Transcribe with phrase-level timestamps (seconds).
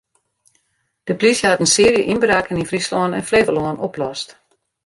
[1.03, 4.29] De plysje hat in searje ynbraken yn Fryslân en Flevolân oplost.